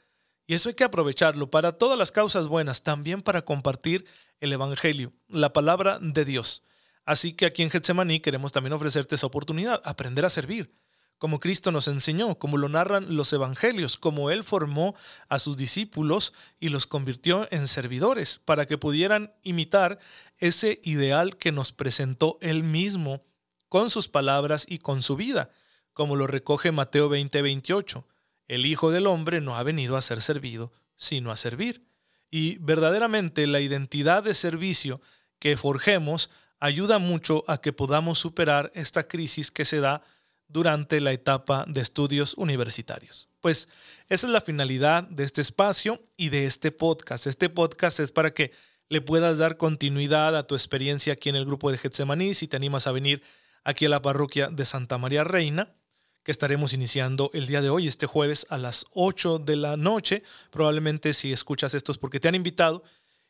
Y 0.46 0.54
eso 0.54 0.68
hay 0.68 0.74
que 0.74 0.84
aprovecharlo 0.84 1.50
para 1.50 1.72
todas 1.72 1.98
las 1.98 2.12
causas 2.12 2.46
buenas, 2.46 2.82
también 2.82 3.22
para 3.22 3.44
compartir 3.44 4.06
el 4.40 4.52
Evangelio, 4.52 5.12
la 5.28 5.52
palabra 5.52 5.98
de 6.00 6.24
Dios. 6.24 6.62
Así 7.04 7.32
que 7.32 7.46
aquí 7.46 7.62
en 7.62 7.70
Getsemaní 7.70 8.20
queremos 8.20 8.52
también 8.52 8.72
ofrecerte 8.72 9.14
esa 9.14 9.26
oportunidad, 9.26 9.80
aprender 9.84 10.24
a 10.24 10.30
servir, 10.30 10.72
como 11.18 11.40
Cristo 11.40 11.72
nos 11.72 11.88
enseñó, 11.88 12.38
como 12.38 12.58
lo 12.58 12.68
narran 12.68 13.16
los 13.16 13.32
Evangelios, 13.32 13.96
como 13.96 14.30
Él 14.30 14.44
formó 14.44 14.94
a 15.28 15.38
sus 15.38 15.56
discípulos 15.56 16.34
y 16.58 16.68
los 16.68 16.86
convirtió 16.86 17.48
en 17.50 17.68
servidores, 17.68 18.40
para 18.44 18.66
que 18.66 18.76
pudieran 18.76 19.32
imitar 19.42 19.98
ese 20.38 20.80
ideal 20.84 21.38
que 21.38 21.52
nos 21.52 21.72
presentó 21.72 22.38
Él 22.42 22.64
mismo 22.64 23.24
con 23.68 23.88
sus 23.88 24.08
palabras 24.08 24.66
y 24.68 24.78
con 24.78 25.00
su 25.00 25.16
vida, 25.16 25.50
como 25.92 26.16
lo 26.16 26.26
recoge 26.26 26.70
Mateo 26.70 27.08
20:28. 27.08 28.04
El 28.48 28.66
Hijo 28.66 28.90
del 28.90 29.06
Hombre 29.06 29.40
no 29.40 29.56
ha 29.56 29.62
venido 29.62 29.96
a 29.96 30.02
ser 30.02 30.20
servido, 30.20 30.72
sino 30.96 31.30
a 31.30 31.36
servir. 31.36 31.86
Y 32.30 32.58
verdaderamente 32.58 33.46
la 33.46 33.60
identidad 33.60 34.22
de 34.22 34.34
servicio 34.34 35.00
que 35.38 35.56
forjemos 35.56 36.30
ayuda 36.58 36.98
mucho 36.98 37.44
a 37.48 37.60
que 37.60 37.72
podamos 37.72 38.18
superar 38.18 38.72
esta 38.74 39.06
crisis 39.08 39.50
que 39.50 39.64
se 39.64 39.80
da 39.80 40.02
durante 40.48 41.00
la 41.00 41.12
etapa 41.12 41.64
de 41.68 41.80
estudios 41.80 42.34
universitarios. 42.34 43.28
Pues 43.40 43.68
esa 44.08 44.26
es 44.26 44.32
la 44.32 44.40
finalidad 44.40 45.02
de 45.04 45.24
este 45.24 45.40
espacio 45.40 46.00
y 46.16 46.28
de 46.28 46.46
este 46.46 46.70
podcast. 46.70 47.26
Este 47.26 47.48
podcast 47.48 48.00
es 48.00 48.12
para 48.12 48.32
que 48.32 48.52
le 48.88 49.00
puedas 49.00 49.38
dar 49.38 49.56
continuidad 49.56 50.36
a 50.36 50.46
tu 50.46 50.54
experiencia 50.54 51.14
aquí 51.14 51.28
en 51.28 51.36
el 51.36 51.44
grupo 51.44 51.70
de 51.70 51.78
Getsemaní, 51.78 52.34
si 52.34 52.46
te 52.46 52.56
animas 52.56 52.86
a 52.86 52.92
venir 52.92 53.22
aquí 53.64 53.86
a 53.86 53.88
la 53.88 54.02
parroquia 54.02 54.48
de 54.48 54.64
Santa 54.64 54.98
María 54.98 55.24
Reina 55.24 55.74
que 56.26 56.32
estaremos 56.32 56.72
iniciando 56.72 57.30
el 57.34 57.46
día 57.46 57.62
de 57.62 57.70
hoy, 57.70 57.86
este 57.86 58.06
jueves 58.06 58.48
a 58.50 58.58
las 58.58 58.84
8 58.94 59.38
de 59.38 59.54
la 59.54 59.76
noche. 59.76 60.24
Probablemente 60.50 61.12
si 61.12 61.32
escuchas 61.32 61.72
esto 61.72 61.92
es 61.92 61.98
porque 61.98 62.18
te 62.18 62.26
han 62.26 62.34
invitado. 62.34 62.82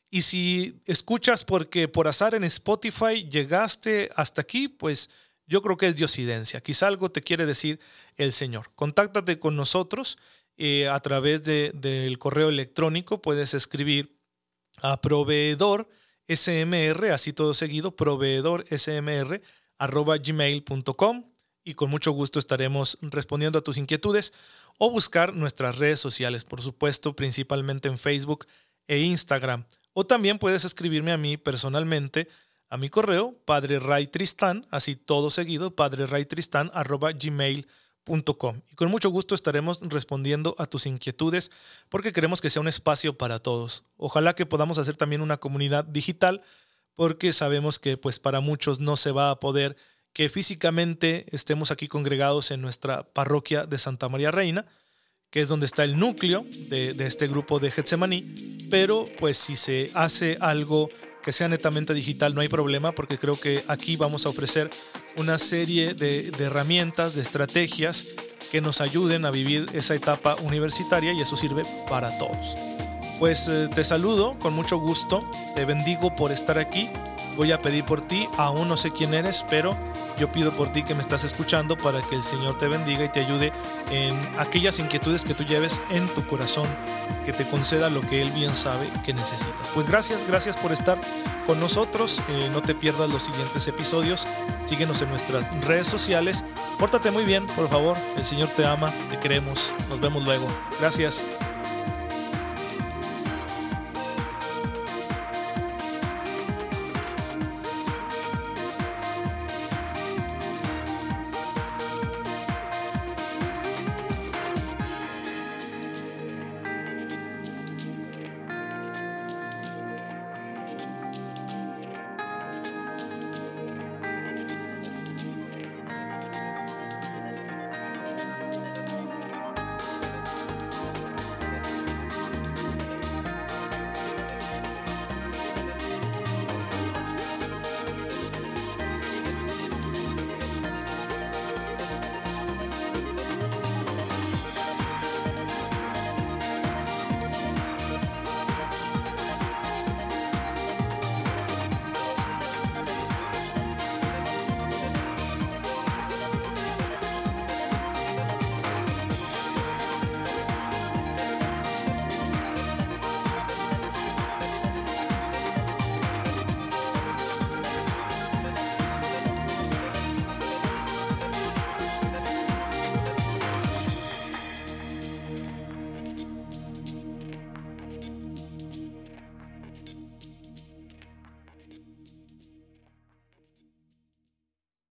Y 0.09 0.23
si 0.23 0.81
escuchas 0.87 1.45
porque 1.45 1.89
por 1.89 2.09
azar 2.09 2.35
en 2.35 2.43
Spotify 2.45 3.29
llegaste 3.29 4.11
hasta 4.17 4.41
aquí, 4.41 4.69
pues 4.69 5.11
yo 5.47 5.61
creo 5.61 5.77
que 5.77 5.89
es 5.89 5.97
diosidencia. 5.97 6.63
Quizá 6.63 6.87
algo 6.87 7.11
te 7.11 7.21
quiere 7.21 7.45
decir 7.45 7.81
el 8.17 8.33
Señor. 8.33 8.71
Contáctate 8.75 9.39
con 9.39 9.57
nosotros 9.57 10.17
eh, 10.57 10.89
a 10.89 10.99
través 11.01 11.43
del 11.43 12.19
correo 12.19 12.49
electrónico. 12.49 13.21
Puedes 13.21 13.53
escribir 13.53 14.17
a 14.81 15.03
proveedor 15.03 15.87
smr, 16.27 17.13
así 17.13 17.35
todo 17.35 17.53
seguido, 17.53 17.95
proveedor 17.95 18.65
smr 18.71 19.43
arroba 19.77 20.17
gmail.com 20.17 21.36
y 21.67 21.75
con 21.75 21.91
mucho 21.91 22.13
gusto 22.13 22.39
estaremos 22.39 22.97
respondiendo 23.03 23.59
a 23.59 23.63
tus 23.63 23.77
inquietudes 23.77 24.33
o 24.79 24.89
buscar 24.89 25.35
nuestras 25.35 25.77
redes 25.77 25.99
sociales, 25.99 26.45
por 26.45 26.63
supuesto, 26.63 27.17
principalmente 27.17 27.89
en 27.89 27.99
Facebook 27.99 28.47
e 28.87 29.01
Instagram. 29.01 29.65
O 29.93 30.07
también 30.07 30.39
puedes 30.39 30.65
escribirme 30.65 31.11
a 31.11 31.17
mí 31.17 31.37
personalmente 31.37 32.29
a 32.69 32.77
mi 32.77 32.89
correo, 32.89 33.35
Padre 33.45 33.81
Ray 33.81 34.07
Tristán, 34.07 34.65
así 34.71 34.95
todo 34.95 35.31
seguido, 35.31 35.75
padre 35.75 36.07
arroba 36.73 37.13
gmail.com. 37.13 38.61
Y 38.71 38.75
con 38.77 38.89
mucho 38.89 39.11
gusto 39.11 39.35
estaremos 39.35 39.81
respondiendo 39.83 40.55
a 40.59 40.67
tus 40.67 40.87
inquietudes 40.87 41.51
porque 41.89 42.13
queremos 42.13 42.41
que 42.41 42.51
sea 42.51 42.63
un 42.63 42.69
espacio 42.69 43.19
para 43.19 43.41
todos. 43.41 43.85
Ojalá 43.97 44.37
que 44.37 44.47
podamos 44.47 44.79
hacer 44.79 44.97
también 44.97 45.21
una 45.21 45.39
comunidad 45.39 45.85
digital 45.85 46.43
porque 46.95 47.33
sabemos 47.33 47.81
que 47.81 47.97
pues 47.97 48.21
para 48.21 48.39
muchos 48.39 48.79
no 48.79 48.97
se 48.97 49.11
va 49.11 49.31
a 49.31 49.41
poder 49.41 49.77
que 50.17 50.31
físicamente 50.31 51.27
estemos 51.31 51.71
aquí 51.71 51.89
congregados 51.89 52.51
en 52.51 52.63
nuestra 52.63 53.03
parroquia 53.03 53.67
de 53.67 53.77
Santa 53.77 54.09
María 54.09 54.31
Reina, 54.31 54.65
que 55.29 55.43
es 55.43 55.49
donde 55.49 55.67
está 55.67 55.85
el 55.85 55.99
núcleo 55.99 56.47
de, 56.71 56.97
este 57.01 57.29
grupo 57.29 57.59
de 57.59 57.71
Getsemaní, 57.71 58.67
pero 58.71 59.05
pues 59.19 59.37
si 59.37 59.57
se 59.57 59.91
hace 59.93 60.39
algo 60.41 60.89
que 61.23 61.35
sea 61.35 61.49
netamente 61.49 61.93
digital 61.93 62.35
no 62.35 62.41
hay 62.41 62.49
problema 62.49 62.93
porque 62.93 63.19
creo 63.19 63.39
que 63.39 63.63
aquí 63.69 63.97
vamos 63.97 64.25
a 64.25 64.31
ofrecer 64.31 64.71
una 65.19 65.37
serie 65.37 65.93
de, 65.93 66.33
herramientas, 66.39 67.15
de 67.15 67.21
estrategias 67.21 68.07
que 68.51 68.63
nos 68.63 68.81
ayuden 68.81 69.27
a 69.27 69.31
vivir 69.31 69.67
esa 69.75 69.95
etapa 69.95 70.37
universitaria 70.37 71.13
y 71.13 71.21
eso 71.21 71.37
sirve 71.37 71.65
para 71.91 72.17
todos. 72.17 72.57
Pues 73.19 73.49
eh, 73.49 73.69
te 73.75 73.85
saludo 73.85 74.39
con 74.39 74.55
mucho 74.55 74.79
gusto, 74.79 75.23
te 75.55 75.67
bendigo 75.67 76.17
por 76.17 76.33
estar 76.33 76.59
aquí 76.59 76.89
voy 77.37 77.53
a 77.53 77.61
pedir 77.61 77.85
por 77.85 78.01
ti, 78.01 78.29
aún 78.37 78.69
no 78.69 78.77
sé 78.77 78.91
quién 78.91 79.15
eres, 79.15 79.45
pero 79.49 79.77
yo 80.19 80.33
pido 80.33 80.53
por 80.53 80.71
ti 80.71 80.83
que 80.83 80.95
me 80.95 81.01
estás 81.01 81.25
escuchando 81.25 81.77
para 81.77 82.01
que 82.03 82.15
el 82.15 82.23
Señor 82.23 82.59
te 82.59 82.69
bendiga 82.69 83.05
y 83.05 83.09
te 83.09 83.21
ayude 83.21 83.53
en 83.91 84.19
aquellas 84.39 84.79
inquietudes 84.79 85.25
que 85.25 85.35
tú 85.35 85.45
lleves 85.45 85.83
en 85.91 86.09
tu 86.09 86.27
corazón, 86.27 86.67
que 87.25 87.33
te 87.33 87.45
conceda 87.45 87.91
lo 87.91 88.01
que 88.01 88.23
Él 88.23 88.31
bien 88.33 88.55
sabe 88.55 88.89
que 89.05 89.13
necesitas. 89.13 89.69
Pues 89.75 89.87
gracias, 89.87 90.27
gracias 90.27 90.57
por 90.57 90.73
estar 90.73 90.99
con 91.47 91.61
nosotros. 91.61 92.23
Eh, 92.29 92.51
no 92.53 92.63
te 92.63 92.75
pierdas 92.75 93.11
los 93.11 93.23
siguientes 93.25 93.67
episodios. 93.69 94.27
Síguenos 94.65 95.03
en 95.03 95.11
nuestras 95.11 95.45
redes 95.63 95.87
sociales. 95.87 96.45
Pórtate 96.79 97.11
muy 97.11 97.25
bien, 97.25 97.47
por 97.49 97.69
favor. 97.69 97.97
El 98.17 98.25
Señor 98.25 98.49
te 98.49 98.67
ama, 98.67 98.93
te 99.11 99.19
queremos. 99.19 99.73
Nos 99.89 100.01
vemos 100.01 100.25
luego. 100.25 100.47
Gracias. 100.81 101.25